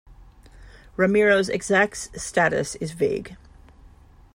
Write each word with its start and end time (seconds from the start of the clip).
Ramiro's 0.95 1.47
exact 1.47 2.19
status 2.19 2.73
is 2.77 2.91
vague. 2.93 3.37